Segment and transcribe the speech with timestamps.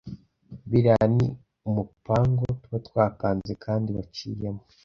[0.69, 1.27] biriya ni
[1.69, 4.63] umupango tuba twapanze kandi waciyemo